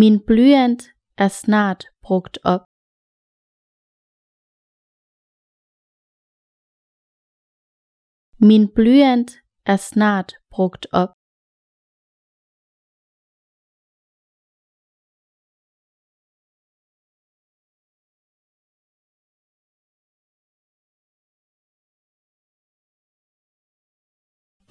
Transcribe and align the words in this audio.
Min 0.00 0.24
blyant 0.28 0.82
er 1.18 1.28
snart 1.28 1.82
brugt 2.02 2.38
op. 2.44 2.62
Min 8.48 8.64
blyant 8.76 9.30
er 9.72 9.76
snart 9.90 10.30
brugt 10.50 10.86
op. 10.92 11.12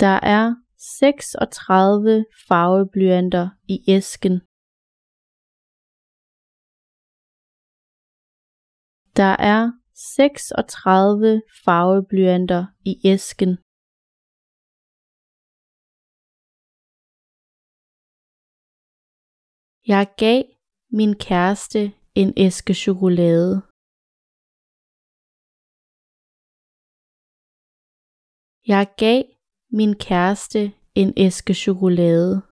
Der 0.04 0.18
er 0.38 0.46
36 0.78 2.26
farveblyanter 2.48 3.50
i 3.68 3.76
æsken. 3.88 4.51
Der 9.22 9.36
er 9.54 9.62
36 9.96 11.42
farveblyanter 11.66 12.64
i 12.92 12.94
æsken. 13.14 13.52
Jeg 19.92 20.06
gav 20.24 20.42
min 21.00 21.14
kæreste 21.28 21.82
en 22.22 22.30
æske 22.46 22.74
chokolade. 22.84 23.52
Jeg 28.72 28.86
gav 29.04 29.22
min 29.80 29.94
kæreste 30.08 30.62
en 31.02 31.10
æske 31.26 31.54
chokolade. 31.54 32.51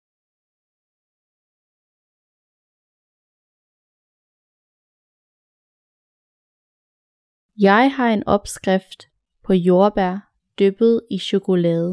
Jeg 7.70 7.86
har 7.96 8.10
en 8.14 8.24
opskrift 8.28 9.02
på 9.46 9.54
jordbær 9.54 10.16
dyppet 10.60 10.96
i 11.16 11.18
chokolade. 11.30 11.92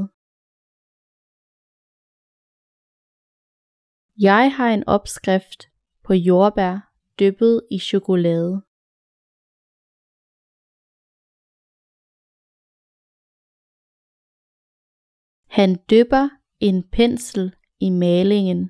Jeg 4.29 4.45
har 4.57 4.71
en 4.77 4.85
opskrift 4.97 5.61
på 6.05 6.13
jordbær 6.29 6.75
dyppet 7.19 7.57
i 7.77 7.79
chokolade. 7.79 8.53
Han 15.57 15.71
dypper 15.91 16.25
en 16.69 16.79
pensel 16.97 17.45
i 17.87 17.91
malingen. 17.91 18.61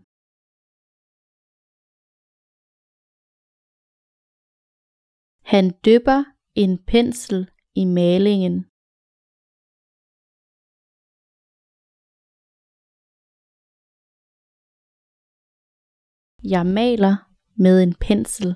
Han 5.52 5.64
dypper 5.86 6.37
en 6.62 6.78
pensel 6.92 7.40
i 7.74 7.84
malingen. 7.84 8.56
Jeg 16.52 16.66
maler 16.78 17.14
med 17.64 17.82
en 17.84 17.94
pensel. 18.06 18.50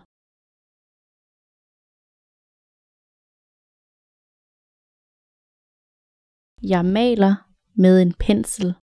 Jeg 6.73 6.85
maler 6.97 7.35
med 7.83 7.95
en 8.03 8.13
pensel. 8.27 8.82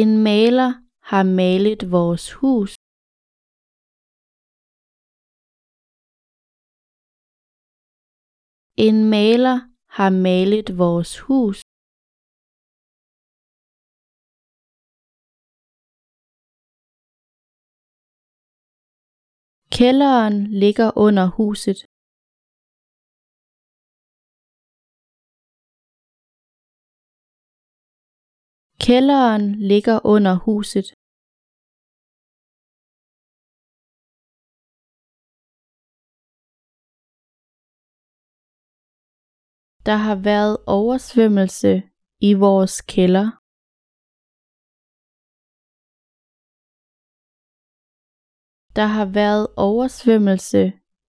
En 0.00 0.10
maler 0.26 0.70
har 1.10 1.24
malet 1.40 1.80
vores 1.96 2.24
hus. 2.40 2.70
En 8.86 8.96
maler 9.14 9.56
har 9.96 10.10
malet 10.26 10.68
vores 10.82 11.12
hus. 11.26 11.56
Kælderen 19.78 20.36
ligger 20.62 20.88
under 21.06 21.26
huset. 21.38 21.78
Kælderen 28.88 29.44
ligger 29.70 29.96
under 30.14 30.34
huset. 30.46 30.88
Der 39.88 39.96
har 40.06 40.16
været 40.30 40.56
oversvømmelse 40.78 41.72
i 42.28 42.30
vores 42.44 42.74
kælder. 42.92 43.26
Der 48.78 48.86
har 48.96 49.06
været 49.20 49.46
oversvømmelse 49.56 50.62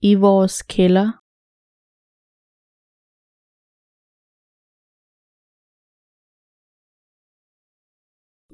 i 0.09 0.11
vores 0.25 0.55
kælder. 0.75 1.24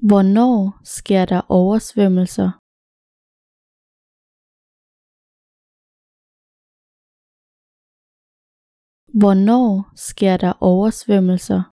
Hvornår 0.09 0.79
sker 0.83 1.25
der 1.25 1.41
oversvømmelser? 1.49 2.49
Hvornår 9.19 9.91
sker 9.95 10.37
der 10.37 10.53
oversvømmelser? 10.61 11.70